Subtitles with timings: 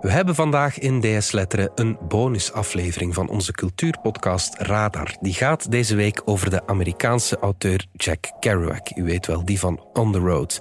[0.00, 5.16] We hebben vandaag in DS Letteren een bonusaflevering van onze cultuurpodcast Radar.
[5.20, 8.96] Die gaat deze week over de Amerikaanse auteur Jack Kerouac.
[8.96, 10.58] U weet wel, die van On the Road.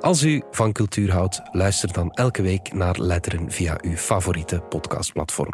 [0.00, 5.52] Als u van cultuur houdt, luister dan elke week naar Letteren via uw favoriete podcastplatform.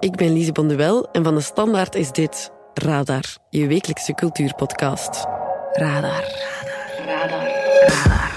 [0.00, 5.26] Ik ben Lise Bonduel en van de Standaard is dit Radar, je wekelijkse cultuurpodcast.
[5.72, 6.02] Radar.
[6.02, 7.04] Radar.
[7.06, 7.48] Radar.
[7.86, 8.35] Radar.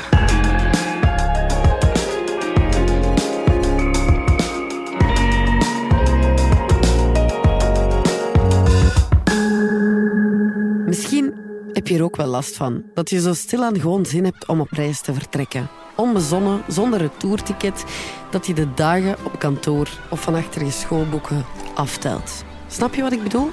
[10.90, 11.34] Misschien
[11.74, 12.84] heb je er ook wel last van.
[12.94, 15.68] Dat je zo stilaan gewoon zin hebt om op reis te vertrekken.
[15.96, 17.84] Onbezonnen, zonder retourticket,
[18.32, 22.44] dat je de dagen op kantoor of van achter je schoolboeken aftelt.
[22.68, 23.50] Snap je wat ik bedoel?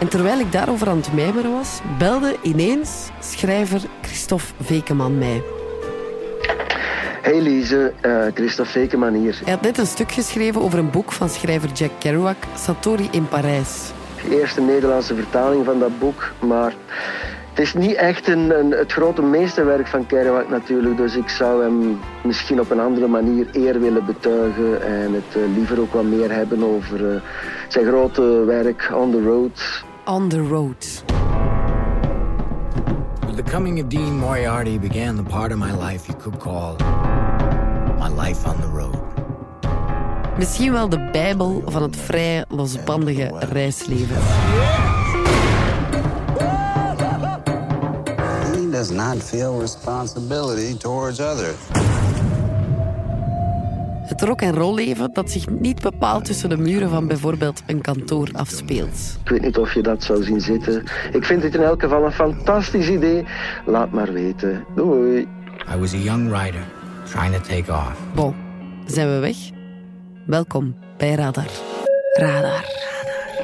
[0.00, 5.42] En terwijl ik daarover aan het mijmeren was, belde ineens schrijver Christophe Vekeman mij.
[7.22, 9.40] Hey Lise, uh, Christophe Vekeman hier.
[9.44, 13.28] Hij had net een stuk geschreven over een boek van schrijver Jack Kerouac, Satori in
[13.28, 13.92] Parijs.
[14.30, 16.74] Eerste Nederlandse vertaling van dat boek, maar
[17.54, 21.62] het is niet echt een, een, het grote meesterwerk van Kerouac natuurlijk, dus ik zou
[21.62, 26.04] hem misschien op een andere manier eer willen betuigen en het uh, liever ook wat
[26.04, 27.20] meer hebben over uh,
[27.68, 29.84] zijn grote werk On the Road.
[30.04, 31.04] On the Road.
[33.26, 36.76] With the coming of Dean Moriarty began the part of my life you could call
[37.98, 39.03] my life on the road.
[40.38, 44.16] Misschien wel de bijbel van het vrije, losbandige reisleven.
[48.52, 51.56] He does not feel responsibility towards others.
[54.04, 57.80] Het rock en roll leven dat zich niet bepaalt tussen de muren van bijvoorbeeld een
[57.80, 59.18] kantoor afspeelt.
[59.24, 60.84] Ik weet niet of je dat zou zien zitten.
[61.12, 63.24] Ik vind het in elk geval een fantastisch idee.
[63.66, 64.64] Laat maar weten.
[64.74, 65.28] Doei.
[65.74, 66.62] I was a young writer
[67.04, 67.92] trying to take off.
[68.14, 68.34] Bon,
[68.86, 69.53] zijn we weg?
[70.26, 71.46] Welkom bij Radar.
[72.12, 72.64] Radar.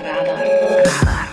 [0.02, 0.46] Radar.
[0.82, 1.29] Radar.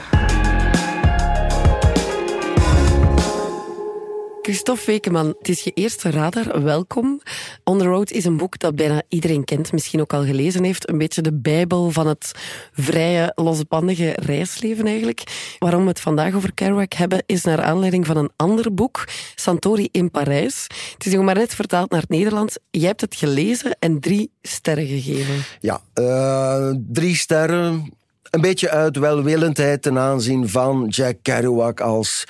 [4.48, 6.64] Christophe Wekeman, het is je eerste radar.
[6.64, 7.22] Welkom.
[7.64, 10.90] On the Road is een boek dat bijna iedereen kent, misschien ook al gelezen heeft.
[10.90, 12.32] Een beetje de bijbel van het
[12.72, 15.56] vrije, losbandige reisleven eigenlijk.
[15.60, 19.90] Waarom we het vandaag over Kerouac hebben, is naar aanleiding van een ander boek, Santori
[19.92, 20.68] in Parijs.
[20.94, 22.58] Het is nog maar net vertaald naar het Nederlands.
[22.72, 25.36] Jij hebt het gelezen en drie sterren gegeven.
[25.60, 27.94] Ja, uh, drie sterren
[28.32, 32.24] een beetje uit welwillendheid ten aanzien van Jack Kerouac als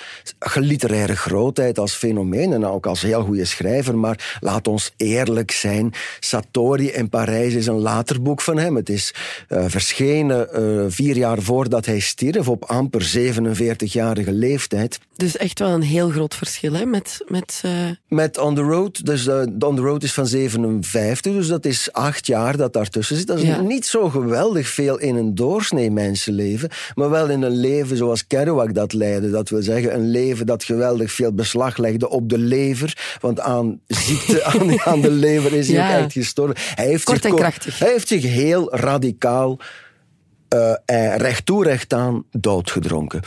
[0.56, 3.98] literaire grootheid, als fenomeen en ook als heel goede schrijver.
[3.98, 8.76] Maar laat ons eerlijk zijn, Satori in Parijs is een later boek van hem.
[8.76, 9.14] Het is
[9.50, 15.00] uh, verschenen uh, vier jaar voordat hij stierf, op amper 47-jarige leeftijd.
[15.16, 17.24] Dus echt wel een heel groot verschil hè, met...
[17.28, 17.72] Met, uh...
[18.08, 19.06] met On The Road.
[19.06, 19.28] Dus
[19.60, 23.28] On The Road is van 57, dus dat is acht jaar dat daartussen zit.
[23.28, 23.62] Dat is ja.
[23.62, 28.74] niet zo geweldig veel in een doorsnee mensenleven, maar wel in een leven zoals Kerouac
[28.74, 29.30] dat leidde.
[29.30, 33.80] Dat wil zeggen, een leven dat geweldig veel beslag legde op de lever, want aan
[33.88, 35.98] ziekte aan, aan de lever is hij ja.
[35.98, 36.56] echt gestorven.
[36.76, 37.80] Hij heeft Kort zich, en krachtig.
[37.80, 39.60] Hij heeft zich heel radicaal
[40.56, 43.22] uh, recht toe recht aan doodgedronken.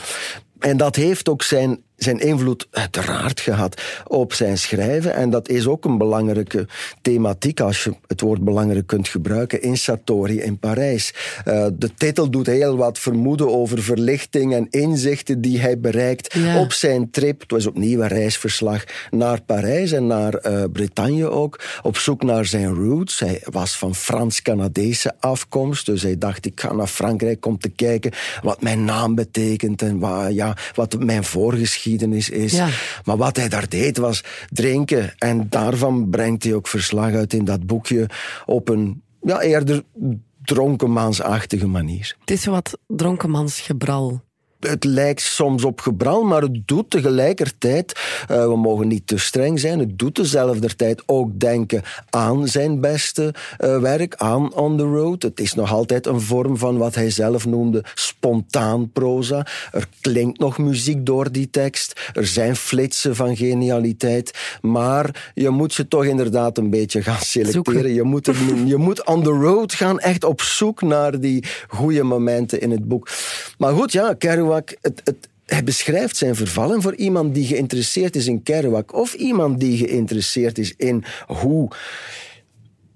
[0.59, 5.13] En dat heeft ook zijn zijn invloed uiteraard gehad op zijn schrijven.
[5.13, 6.67] En dat is ook een belangrijke
[7.01, 11.13] thematiek, als je het woord belangrijk kunt gebruiken, in Satori in Parijs.
[11.45, 16.59] Uh, de titel doet heel wat vermoeden over verlichting en inzichten die hij bereikt ja.
[16.59, 17.41] op zijn trip.
[17.41, 21.63] Het was opnieuw een reisverslag naar Parijs en naar uh, Bretagne ook.
[21.81, 23.19] Op zoek naar zijn roots.
[23.19, 28.11] Hij was van Frans-Canadese afkomst, dus hij dacht ik ga naar Frankrijk om te kijken
[28.41, 31.89] wat mijn naam betekent en wat, ja, wat mijn voorgeschiedenis
[32.29, 32.51] is.
[32.51, 32.67] Ja.
[33.05, 35.13] Maar wat hij daar deed was drinken.
[35.17, 38.09] En daarvan brengt hij ook verslag uit in dat boekje
[38.45, 39.83] op een ja, eerder
[40.43, 42.15] dronkenmansachtige manier.
[42.19, 44.21] Het is wat dronkenmansgebral
[44.69, 47.99] het lijkt soms op gebral, maar het doet tegelijkertijd,
[48.31, 52.81] uh, we mogen niet te streng zijn, het doet dezelfde tijd ook denken aan zijn
[52.81, 55.21] beste uh, werk, aan On the Road.
[55.21, 59.47] Het is nog altijd een vorm van wat hij zelf noemde spontaan proza.
[59.71, 65.73] Er klinkt nog muziek door die tekst, er zijn flitsen van genialiteit, maar je moet
[65.73, 67.93] ze toch inderdaad een beetje gaan selecteren.
[67.93, 68.35] Je moet, er,
[68.65, 72.87] je moet on the road gaan, echt op zoek naar die goede momenten in het
[72.87, 73.09] boek.
[73.57, 76.73] Maar goed, ja, Kerouac het, het, hij beschrijft zijn verval.
[76.73, 81.69] En voor iemand die geïnteresseerd is in Kerouac, of iemand die geïnteresseerd is in hoe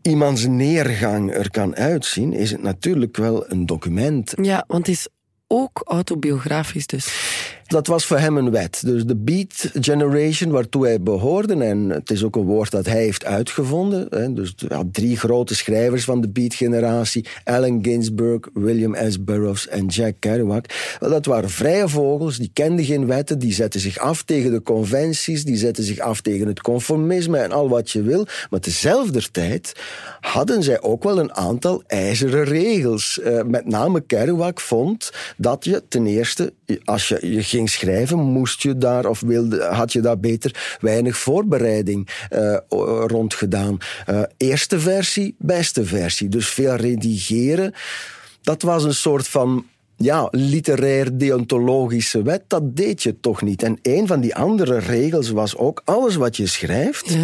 [0.01, 4.33] iemands neergang er kan uitzien, is het natuurlijk wel een document.
[4.41, 5.07] Ja, want het is
[5.47, 7.07] ook autobiografisch dus.
[7.67, 8.81] Dat was voor hem een wet.
[8.85, 13.01] Dus de Beat Generation, waartoe hij behoorde, en het is ook een woord dat hij
[13.01, 14.07] heeft uitgevonden.
[14.09, 19.23] Hè, dus ja, drie grote schrijvers van de Beat-generatie: Allen Ginsberg, William S.
[19.23, 20.65] Burroughs en Jack Kerouac.
[20.99, 25.45] Dat waren vrije vogels, die kenden geen wetten, die zetten zich af tegen de conventies,
[25.45, 28.27] die zetten zich af tegen het conformisme en al wat je wil.
[28.49, 29.73] Maar tezelfde tijd
[30.19, 33.19] hadden zij ook wel een aantal ijzeren regels.
[33.23, 36.53] Uh, met name Kerouac vond dat je ten eerste,
[36.83, 41.17] als je, je ging schrijven, moest je daar of wilde, had je daar beter weinig
[41.17, 42.57] voorbereiding uh,
[43.07, 43.77] rond gedaan.
[44.09, 46.29] Uh, eerste versie, beste versie.
[46.29, 47.73] Dus veel redigeren.
[48.41, 49.65] Dat was een soort van
[49.97, 53.63] ja, literair deontologische wet, dat deed je toch niet.
[53.63, 57.17] En een van die andere regels was ook, alles wat je schrijft,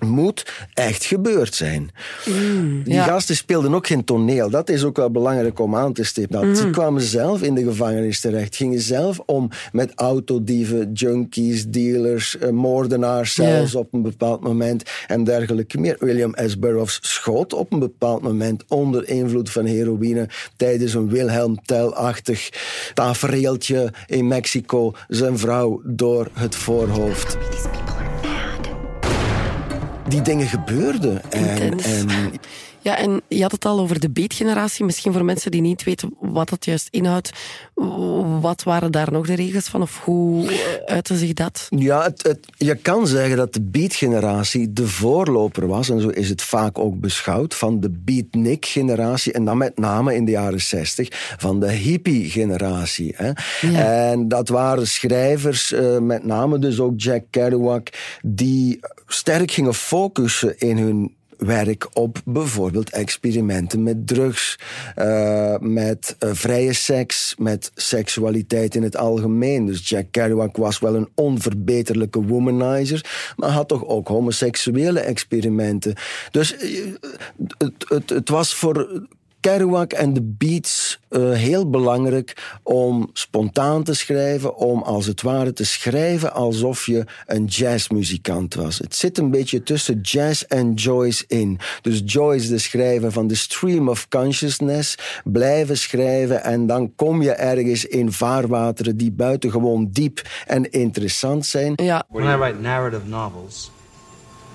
[0.00, 1.90] moet echt gebeurd zijn.
[2.26, 4.50] Mm, die gasten speelden ook geen toneel.
[4.50, 6.48] Dat is ook wel belangrijk om aan te stippen.
[6.48, 6.54] Mm.
[6.54, 8.56] Die kwamen zelf in de gevangenis terecht.
[8.56, 15.24] Gingen zelf om met autodieven, junkies, dealers, eh, moordenaars zelfs op een bepaald moment en
[15.24, 15.96] dergelijke meer.
[15.98, 16.58] William S.
[16.58, 22.48] Burroughs schoot op een bepaald moment onder invloed van heroïne tijdens een Wilhelm Tell-achtig
[22.94, 27.36] tafereeltje in Mexico zijn vrouw door het voorhoofd
[30.12, 31.22] die dingen gebeurden.
[31.30, 32.08] En, en,
[32.82, 34.84] ja, en je had het al over de beatgeneratie.
[34.84, 37.30] Misschien voor mensen die niet weten wat dat juist inhoudt.
[38.40, 39.82] Wat waren daar nog de regels van?
[39.82, 41.66] Of hoe uitte zich dat?
[41.70, 45.88] Ja, het, het, je kan zeggen dat de beatgeneratie de voorloper was.
[45.88, 47.54] En zo is het vaak ook beschouwd.
[47.54, 49.32] Van de beatnik-generatie.
[49.32, 51.08] En dan met name in de jaren zestig
[51.38, 53.16] van de hippie-generatie.
[53.74, 57.88] En dat waren schrijvers, uh, met name dus ook Jack Kerouac,
[58.22, 64.58] die sterk gingen focussen in hun werk op bijvoorbeeld experimenten met drugs,
[64.98, 69.66] uh, met uh, vrije seks, met seksualiteit in het algemeen.
[69.66, 75.94] Dus Jack Kerouac was wel een onverbeterlijke womanizer, maar had toch ook homoseksuele experimenten.
[76.30, 76.94] Dus uh,
[77.58, 79.06] het, het, het was voor
[79.42, 85.52] Kerouac en de beats uh, heel belangrijk om spontaan te schrijven, om als het ware
[85.52, 88.78] te schrijven alsof je een jazzmuzikant was.
[88.78, 91.58] Het zit een beetje tussen jazz en Joyce in.
[91.80, 97.32] Dus Joyce, de schrijver van The Stream of Consciousness, blijven schrijven en dan kom je
[97.32, 101.72] ergens in vaarwateren die buitengewoon diep en interessant zijn.
[101.76, 102.04] Ja.
[102.08, 103.70] When I write narrative novels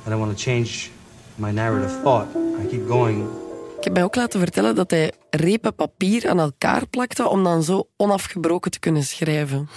[0.04, 0.90] and I want to change
[1.36, 2.28] my narrative thought,
[2.64, 3.46] I keep going
[3.88, 7.88] heb mij ook laten vertellen dat hij repen papier aan elkaar plakte om dan zo
[7.96, 9.70] onafgebroken te kunnen schrijven.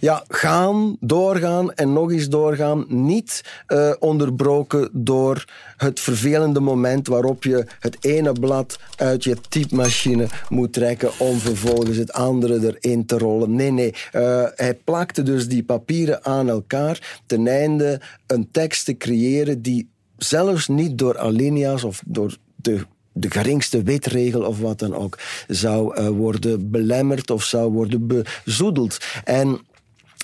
[0.00, 2.84] Ja, gaan, doorgaan en nog eens doorgaan.
[2.88, 5.44] Niet uh, onderbroken door
[5.76, 11.96] het vervelende moment waarop je het ene blad uit je typemachine moet trekken om vervolgens
[11.96, 13.54] het andere erin te rollen.
[13.54, 13.94] Nee, nee.
[14.12, 19.90] Uh, hij plakte dus die papieren aan elkaar ten einde een tekst te creëren die
[20.16, 22.84] zelfs niet door alinea's of door de
[23.16, 28.98] de geringste wetregel of wat dan ook zou uh, worden belemmerd of zou worden bezoedeld.
[29.24, 29.60] En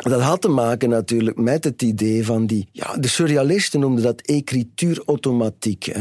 [0.00, 2.68] dat had te maken natuurlijk met het idee van die...
[2.72, 5.92] Ja, de surrealisten noemden dat écrituur-automatiek.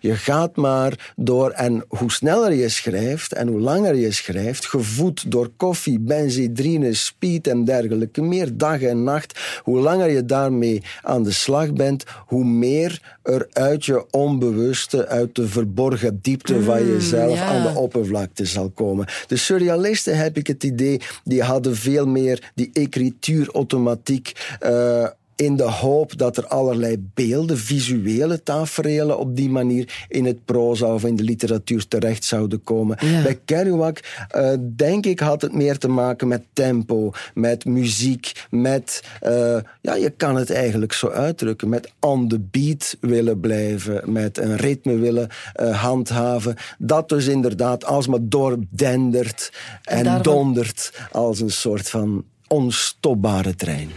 [0.00, 5.30] Je gaat maar door en hoe sneller je schrijft en hoe langer je schrijft, gevoed
[5.30, 11.22] door koffie, benzidrine, speed en dergelijke meer, dag en nacht, hoe langer je daarmee aan
[11.22, 16.88] de slag bent, hoe meer er uit je onbewuste, uit de verborgen diepte van mm,
[16.88, 19.06] jezelf aan de oppervlakte zal komen.
[19.26, 24.56] De surrealisten, heb ik het idee, die hadden veel meer die écrituur automatiek.
[24.62, 30.44] Uh, in de hoop dat er allerlei beelden, visuele tafereelen op die manier in het
[30.44, 32.98] proza of in de literatuur terecht zouden komen.
[33.22, 33.98] Bij Kerouac,
[34.36, 39.94] uh, denk ik, had het meer te maken met tempo, met muziek, met, uh, ja,
[39.94, 44.96] je kan het eigenlijk zo uitdrukken, met on the beat willen blijven, met een ritme
[44.96, 45.28] willen
[45.60, 46.56] uh, handhaven.
[46.78, 53.90] Dat dus inderdaad alsmaar doordendert en, en dondert als een soort van onstopbare trein.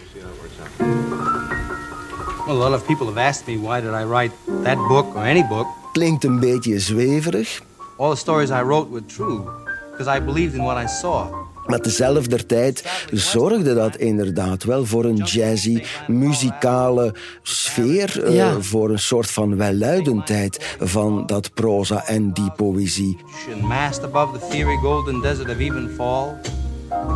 [2.45, 4.31] Well, a lot of people have asked me why did I write
[4.63, 5.67] that book or any book.
[5.91, 7.61] Klinkt een beetje zweverig.
[7.97, 9.49] All the stories I wrote were true
[9.91, 11.45] because I believed in what I saw.
[11.67, 18.23] Maar tezelfde tijd zorgde dat inderdaad wel voor een jazzy, muzikale sfeer.
[18.23, 18.51] Eh, ja.
[18.51, 23.17] Uh, voor een soort van welluidendheid van dat proza en die poëzie.
[23.61, 26.27] Massed above the fiery golden desert of Evenfall.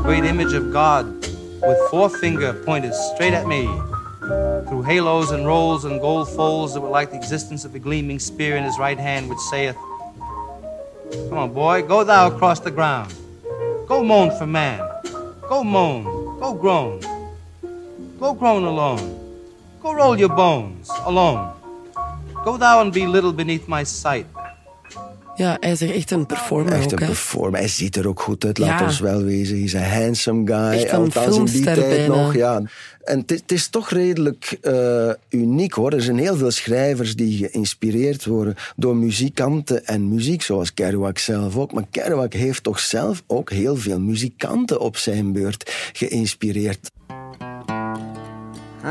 [0.04, 1.21] Great image of God
[1.62, 3.66] with forefinger pointed straight at me.
[4.68, 8.20] Through halos and rolls and gold folds that were like the existence of a gleaming
[8.20, 9.76] spear in his right hand, which saith,
[11.30, 13.14] Come on, boy, go thou across the ground.
[13.88, 14.80] Go moan for man.
[15.50, 16.06] Go moan.
[16.40, 17.02] Go groan.
[18.20, 19.18] Go groan alone.
[19.82, 21.54] Go roll your bones alone.
[22.46, 24.26] Go thou and be little beneath my sight.
[25.42, 26.92] Ja, hij is er echt een performer Echt ook.
[26.92, 27.06] een hè.
[27.06, 27.60] performer.
[27.60, 28.86] Hij ziet er ook goed uit, laat Ja.
[28.86, 29.56] ons wel wezen.
[29.56, 30.80] Hij is een handsome guy.
[30.80, 32.16] Echt een althans in die tijd bijna.
[32.16, 32.34] nog.
[32.36, 32.62] Ja.
[33.04, 35.94] En het is- het is toch redelijk eh, uniek hoor.
[35.94, 41.58] Er zijn heel veel schrijvers die geïnspireerd worden door muzikanten en muziek, zoals Kerouac zelf
[41.58, 41.74] ook.
[41.74, 46.92] Maar Kerouac heeft toch zelf ook heel veel muzikanten op zijn beurt geïnspireerd.
[48.84, 48.88] I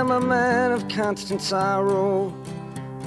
[0.00, 2.32] am a man of constant sorrow.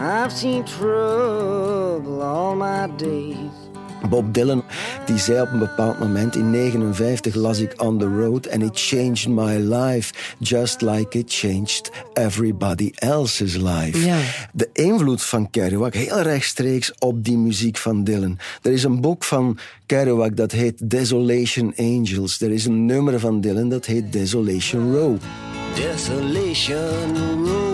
[0.02, 3.70] I've seen trouble all my days.
[4.10, 4.64] Bob Dylan,
[5.06, 8.80] die zei op een bepaald moment in 59 las ik On the Road and it
[8.80, 14.06] changed my life just like it changed everybody else's life.
[14.06, 14.18] Ja.
[14.54, 18.38] De invloed van Kerouac heel rechtstreeks op die muziek van Dylan.
[18.62, 22.42] Er is een boek van Kerouac dat heet Desolation Angels.
[22.42, 25.18] Er is een nummer van Dylan dat heet Desolation Row.
[25.76, 27.16] Desolation
[27.46, 27.71] Road.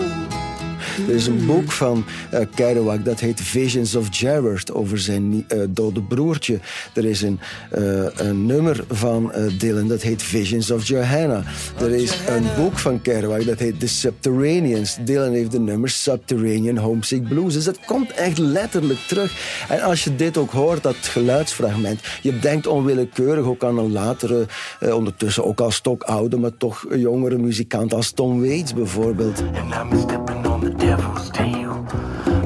[1.08, 5.58] Er is een boek van eh, Kerouac dat heet Visions of Gerard over zijn eh,
[5.68, 6.60] dode broertje.
[6.94, 7.40] Er is een,
[7.70, 11.42] eh, een nummer van eh, Dylan dat heet Visions of Johanna.
[11.80, 14.96] Er is een boek van Kerouac dat heet The Subterraneans.
[15.04, 17.52] Dylan heeft de nummer Subterranean Homesick Blues.
[17.52, 19.32] Dus dat komt echt letterlijk terug.
[19.68, 24.46] En als je dit ook hoort, dat geluidsfragment, je denkt onwillekeurig ook aan een latere,
[24.80, 29.42] eh, ondertussen ook al stokoude, maar toch jongere muzikant als Tom Waits bijvoorbeeld.
[29.54, 31.84] And I'm stepping on the devil's tail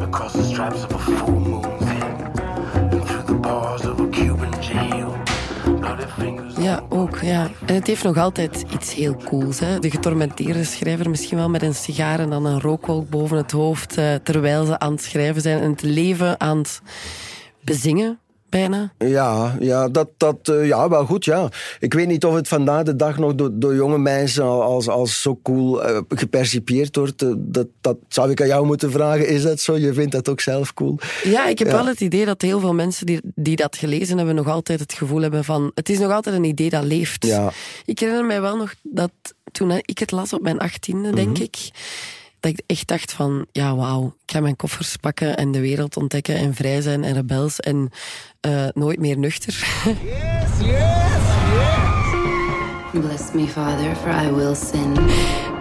[0.02, 2.40] across the stripes of a full moon's head
[2.92, 5.20] and through the bars of a Cuban jail.
[6.58, 7.18] Ja, ook.
[7.18, 7.50] Ja.
[7.66, 9.60] En het heeft nog altijd iets heel cools.
[9.60, 9.78] Hè?
[9.78, 13.96] De getormenteerde schrijver misschien wel met een sigaar en dan een rookwolk boven het hoofd,
[13.96, 16.80] eh, terwijl ze aan het schrijven zijn en het leven aan het
[17.60, 18.18] bezingen,
[18.52, 18.92] bijna.
[18.98, 21.48] Ja, ja, dat, dat, eh, ja, wel goed, ja.
[21.78, 24.88] Ik weet niet of het vandaag de dag nog door, door jonge mensen al- als,
[24.88, 27.22] als zo cool eh, gepercipieerd wordt.
[27.22, 29.28] Eh, dat, dat zou ik aan jou moeten vragen.
[29.28, 29.76] Is dat zo?
[29.76, 30.98] Je vindt dat ook zelf cool?
[31.24, 31.74] Ja, ik heb Ja.
[31.74, 34.92] wel het idee dat heel veel mensen die, die dat gelezen hebben nog altijd het
[34.92, 35.70] gevoel hebben van...
[35.74, 37.26] Het is nog altijd een idee dat leeft.
[37.26, 37.52] Ja.
[37.84, 39.10] Ik herinner mij wel nog dat
[39.52, 41.42] toen ik het las op mijn achttiende, denk Mhm.
[41.42, 41.56] ik...
[42.42, 45.96] Dat ik echt dacht van, ja wauw, ik ga mijn koffers pakken en de wereld
[45.96, 47.90] ontdekken en vrij zijn en rebels en
[48.40, 49.66] eh, nooit meer nuchter.
[52.92, 54.96] Bless me, Father, for I will sin.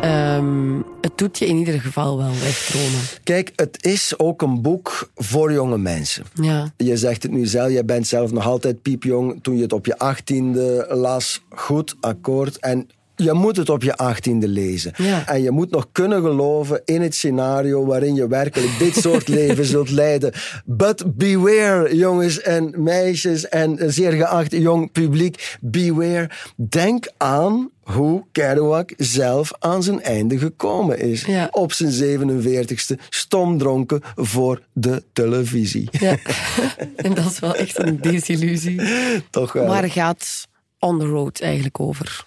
[0.01, 2.99] Ehm, het doet je in ieder geval wel wegdromen.
[3.23, 6.25] Kijk, het is ook een boek voor jonge mensen.
[6.33, 6.73] Ja.
[6.77, 9.43] Je zegt het nu zelf, je bent zelf nog altijd piepjong.
[9.43, 12.59] Toen je het op je achttiende las, goed, akkoord.
[12.59, 12.89] En
[13.23, 14.93] je moet het op je achttiende lezen.
[14.97, 15.27] Ja.
[15.27, 19.65] En je moet nog kunnen geloven in het scenario waarin je werkelijk dit soort leven
[19.65, 20.33] zult leiden.
[20.65, 26.29] But beware, jongens en meisjes en zeer geacht jong publiek, beware.
[26.55, 31.25] Denk aan hoe Kerouac zelf aan zijn einde gekomen is.
[31.25, 31.47] Ja.
[31.51, 35.87] Op zijn 47ste, stomdronken voor de televisie.
[35.91, 36.17] ja.
[36.95, 38.81] en dat is wel echt een desillusie.
[39.29, 39.65] Toch wel.
[39.67, 40.47] Waar gaat
[40.79, 42.25] On The Road eigenlijk over?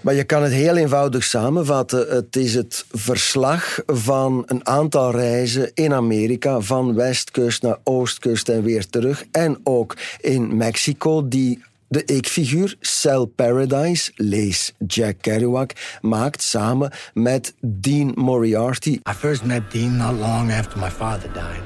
[0.00, 2.08] Maar je kan het heel eenvoudig samenvatten.
[2.08, 8.62] Het is het verslag van een aantal reizen in Amerika, van westkust naar oostkust en
[8.62, 9.24] weer terug.
[9.30, 17.54] En ook in Mexico, die de ik-figuur Cell Paradise, lees Jack Kerouac, maakt samen met
[17.60, 18.90] Dean Moriarty.
[18.90, 21.62] I first met Dean not long after my father died.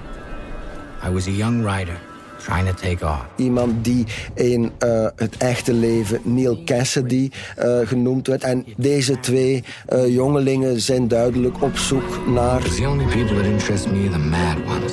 [1.09, 2.12] I was a young writer
[2.45, 3.25] trying to take off.
[3.37, 8.43] Iemand die in eh, het echte leven Neil Cassidy eh, genoemd werd.
[8.43, 13.45] En deze twee eh, jongelingen zijn duidelijk op zoek naar Because the only people that
[13.45, 14.93] interest me are the mad ones.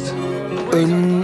[0.70, 1.19] een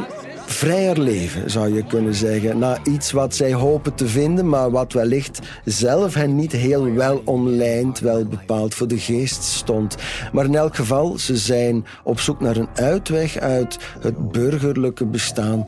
[0.56, 2.60] vrijer leven, zou je kunnen zeggen.
[2.60, 7.22] Na iets wat zij hopen te vinden, maar wat wellicht zelf hen niet heel wel
[7.26, 9.96] omlijnd, wel bepaald voor de geest stond.
[10.32, 15.66] Maar in elk geval, ze zijn op zoek naar een uitweg uit het burgerlijke bestaan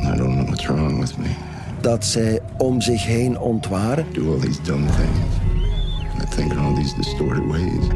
[0.00, 1.28] I don't know what's wrong with me.
[1.80, 4.06] dat zij om zich heen ontwaren.
[4.12, 5.27] Do all these dumb things.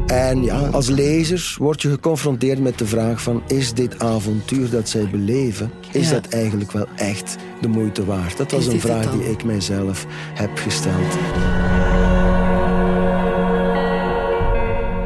[0.07, 3.43] En ja, als lezer word je geconfronteerd met de vraag van...
[3.47, 6.13] is dit avontuur dat zij beleven, is Ja.
[6.13, 8.37] dat eigenlijk wel echt de moeite waard?
[8.37, 11.17] Dat was een vraag die ik mijzelf heb gesteld.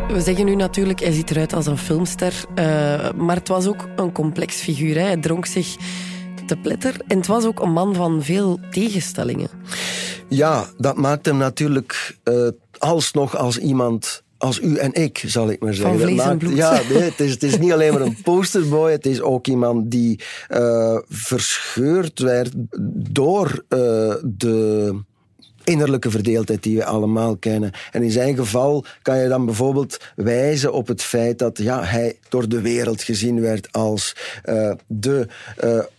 [0.08, 2.34] We zeggen nu natuurlijk, hij ziet eruit als een filmster.
[2.56, 2.66] eh,
[3.16, 4.96] maar het was ook een complex figuur.
[4.96, 5.02] Hè.
[5.02, 5.76] Hij dronk zich
[6.46, 6.96] te pletter.
[7.08, 9.50] En het was ook een man van veel tegenstellingen.
[10.30, 12.34] Ja, dat maakt hem natuurlijk eh,
[12.80, 14.26] alsnog als iemand...
[14.38, 16.16] Als u en ik, zal ik maar zeggen.
[16.16, 16.56] maakt- bloed.
[16.56, 18.92] Ja, nee, het, is, het is niet alleen maar een posterboy.
[18.92, 22.52] Het is ook iemand die eh, verscheurd werd
[23.12, 24.94] door eh, de
[25.64, 27.72] innerlijke verdeeldheid die we allemaal kennen.
[27.92, 32.18] En in zijn geval kan je dan bijvoorbeeld wijzen op het feit dat ja, hij
[32.30, 34.16] door de wereld gezien werd als
[34.46, 35.28] uh, de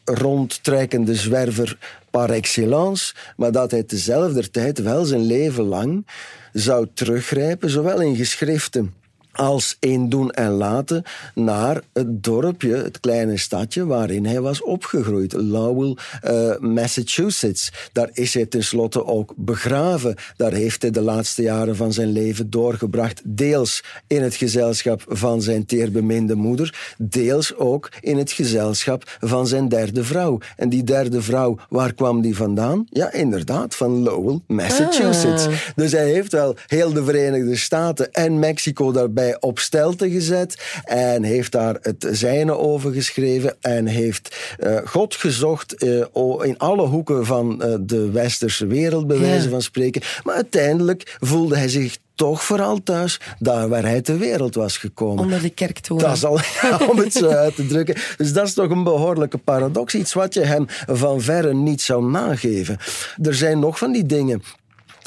[0.05, 1.79] rondtrekkende zwerver
[2.11, 6.07] par excellence, maar dat hij tezelfde tijd wel zijn leven lang
[6.53, 8.95] zou teruggrijpen, zowel in geschriften
[9.39, 11.03] als in doen en laten
[11.35, 17.73] naar het dorpje, het kleine stadje waarin hij was opgegroeid, Lowell, uh, Massachusetts.
[17.93, 20.15] Daar is hij tenslotte ook begraven.
[20.37, 25.43] Daar heeft hij de laatste jaren van zijn leven doorgebracht, deels in het gezelschap van
[25.43, 30.39] zijn teerbeminde moeder, deels ook in het gezelschap van zijn derde vrouw.
[30.57, 32.87] En die derde vrouw, waar kwam die vandaan?
[32.91, 35.47] Ja, inderdaad, van Lowell, Massachusetts.
[35.47, 35.53] Ah.
[35.77, 41.23] Dus hij heeft wel heel de Verenigde Staten en Mexico daarbij op stelte gezet en
[41.23, 46.05] heeft daar het zijne over geschreven en heeft uh, God gezocht uh,
[46.43, 50.03] in alle hoeken van uh, de westerse wereld, bij wijze van spreken.
[50.23, 55.25] Maar uiteindelijk voelde hij zich toch vooral thuis, daar waar hij ter wereld was gekomen.
[55.25, 55.99] Onder de kerk toe.
[55.99, 56.41] Dat is al,
[56.91, 57.95] om het zo uit te drukken.
[58.17, 59.95] Dus dat is toch een behoorlijke paradox.
[59.95, 62.79] Iets wat je hem van verre niet zou nageven.
[63.23, 64.43] Er zijn nog van die dingen.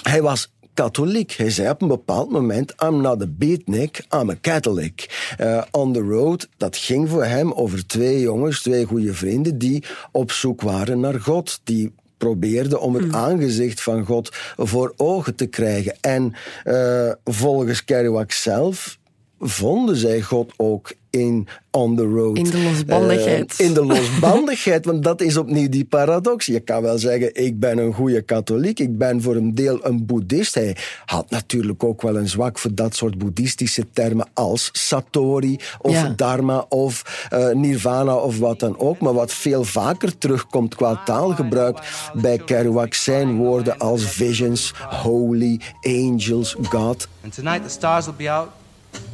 [0.01, 1.31] Hij was katholiek.
[1.31, 5.29] Hij zei op een bepaald moment, I'm not a beatnik, I'm a Catholic.
[5.41, 9.83] Uh, on the road, dat ging voor hem over twee jongens, twee goede vrienden, die
[10.11, 11.61] op zoek waren naar God.
[11.63, 13.15] Die probeerden om het mm.
[13.15, 15.97] aangezicht van God voor ogen te krijgen.
[16.01, 16.33] En
[16.65, 18.99] uh, volgens Kerouac zelf
[19.39, 22.37] vonden zij God ook in On the Road.
[22.37, 23.59] In de losbandigheid.
[23.59, 26.45] Uh, in de losbandigheid, want dat is opnieuw die paradox.
[26.45, 30.05] Je kan wel zeggen, ik ben een goede katholiek, ik ben voor een deel een
[30.05, 30.55] boeddhist.
[30.55, 35.91] Hij had natuurlijk ook wel een zwak voor dat soort boeddhistische termen als Satori of
[35.91, 36.13] ja.
[36.15, 38.99] Dharma of uh, Nirvana of wat dan ook.
[38.99, 41.79] Maar wat veel vaker terugkomt qua taalgebruik
[42.13, 47.07] bij Kerouac zijn woorden als visions, holy, angels, God.
[47.23, 48.49] And tonight the stars will be out.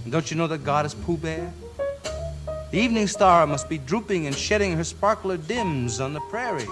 [0.04, 1.54] And don't you know that God is Pooh Bear?
[2.72, 6.68] The evening star must be drooping and shedding her sparkler dims on the prairie.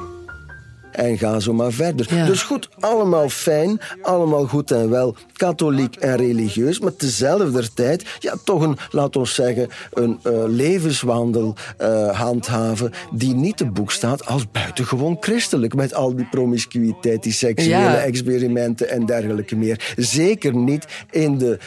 [0.96, 2.16] En ga zo maar verder.
[2.16, 2.26] Ja.
[2.26, 8.36] Dus goed, allemaal fijn, allemaal goed en wel, katholiek en religieus, maar tezelfde tijd, ja,
[8.44, 14.26] toch een, laat ons zeggen, een uh, levenswandel uh, handhaven die niet te boek staat
[14.26, 17.96] als buitengewoon christelijk, met al die promiscuïteit, die seksuele ja.
[17.96, 19.94] experimenten en dergelijke meer.
[19.96, 21.60] Zeker niet in de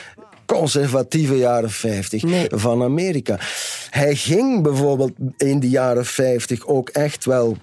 [0.57, 2.47] conservatieve jaren 50 nee.
[2.55, 3.39] van Amerika.
[3.91, 7.57] Hij ging bijvoorbeeld in de jaren 50 ook echt wel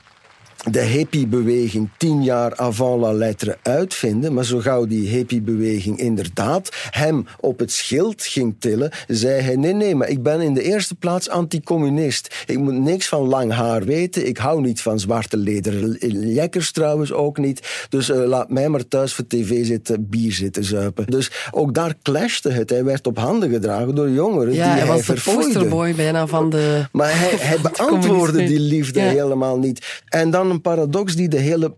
[0.71, 4.33] de hippiebeweging tien jaar avant la lettre uitvinden.
[4.33, 9.73] Maar zo gauw die hippiebeweging inderdaad hem op het schild ging tillen, zei hij: Nee,
[9.73, 12.43] nee, maar ik ben in de eerste plaats anticommunist.
[12.45, 14.27] Ik moet niks van lang haar weten.
[14.27, 17.85] Ik hou niet van zwarte lederen lekkers trouwens ook niet.
[17.89, 21.05] Dus uh, laat mij maar thuis voor tv zitten, bier zitten zuipen.
[21.05, 22.69] Dus ook daar clashte het.
[22.69, 26.27] Hij werd op handen gedragen door jongeren ja, die hij hij was de posterboy bijna
[26.27, 26.85] van de.
[26.91, 29.05] Maar hij, hij beantwoordde die liefde ja.
[29.05, 30.01] helemaal niet.
[30.05, 31.75] En dan een paradox die de hele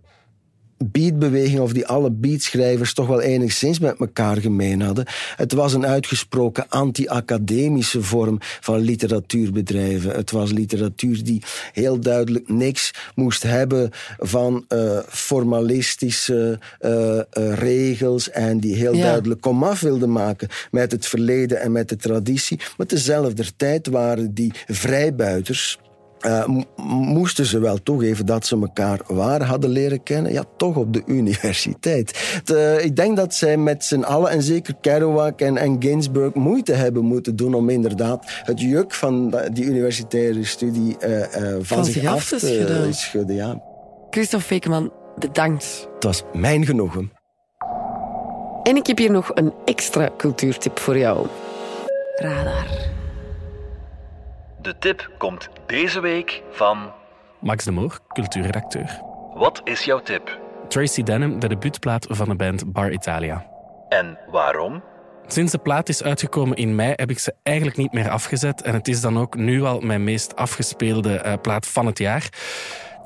[0.86, 5.06] beatbeweging, of die alle beatschrijvers toch wel enigszins met elkaar gemeen hadden.
[5.36, 10.12] Het was een uitgesproken anti-academische vorm van literatuurbedrijven.
[10.12, 11.42] Het was literatuur die
[11.74, 17.22] heel duidelijk niks moest hebben van uh, formalistische uh, uh,
[17.54, 19.02] regels en die heel ja.
[19.02, 22.60] duidelijk komaf wilde maken met het verleden en met de traditie.
[22.78, 25.80] Maar tezelfde tijd waren die vrijbuiters
[26.26, 26.46] uh,
[26.86, 30.32] moesten ze wel toegeven dat ze elkaar waar hadden leren kennen?
[30.32, 32.42] Ja, toch op de universiteit.
[32.44, 36.74] De, ik denk dat zij met z'n allen, en zeker Kerouac en, en Ginsberg, moeite
[36.74, 41.86] hebben moeten doen om inderdaad het juk van die universitaire studie uh, uh, van, van,
[41.86, 42.94] zich, af te schudden.
[42.94, 43.62] schudden ja.
[44.10, 45.88] Christophe Fekeman, bedankt.
[45.94, 47.12] Het was mijn genoegen.
[48.64, 51.28] En ik heb hier nog een extra cultuurtip voor jou.
[52.16, 52.97] Radar.
[54.68, 56.94] De tip komt deze week van...
[57.40, 59.02] Max de Moor, cultuurredacteur.
[59.34, 60.40] Wat is jouw tip?
[60.68, 63.46] Tracy Denham, de debuutplaat van de band Bar Italia.
[63.90, 64.84] En waarom?
[65.28, 68.62] Sinds de plaat is uitgekomen in mei heb ik ze eigenlijk niet meer afgezet.
[68.62, 72.30] En het is dan ook nu al mijn meest afgespeelde uh, plaat van het jaar.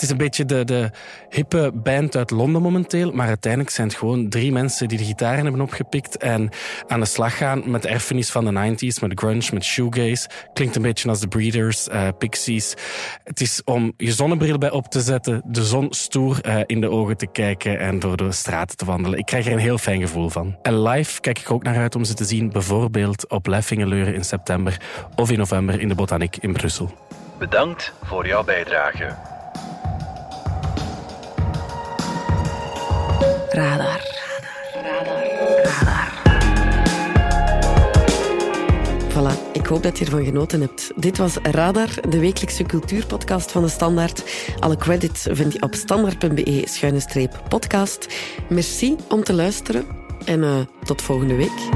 [0.01, 0.89] Het is een beetje de, de
[1.29, 3.11] hippe band uit Londen momenteel.
[3.11, 6.17] Maar uiteindelijk zijn het gewoon drie mensen die de gitaren hebben opgepikt.
[6.17, 6.49] En
[6.87, 9.01] aan de slag gaan met de erfenis van de 90s.
[9.01, 10.29] Met grunge, met shoegaze.
[10.53, 12.75] Klinkt een beetje als de Breeders, uh, Pixies.
[13.23, 15.41] Het is om je zonnebril bij op te zetten.
[15.45, 17.79] De zon stoer uh, in de ogen te kijken.
[17.79, 19.19] En door de straten te wandelen.
[19.19, 20.57] Ik krijg er een heel fijn gevoel van.
[20.61, 22.51] En live kijk ik ook naar uit om ze te zien.
[22.51, 24.77] Bijvoorbeeld op Leffingeleuren in september.
[25.15, 26.91] Of in november in de Botaniek in Brussel.
[27.39, 29.31] Bedankt voor jouw bijdrage.
[33.53, 34.01] Radar.
[34.73, 35.23] Radar.
[35.79, 36.11] Radar.
[39.09, 40.91] Voilà, ik hoop dat je ervan genoten hebt.
[40.95, 44.23] Dit was Radar, de wekelijkse cultuurpodcast van de Standaard.
[44.59, 48.07] Alle credits vind je op standaard.be-podcast.
[48.49, 49.85] Merci om te luisteren
[50.25, 51.69] en eh, tot volgende week.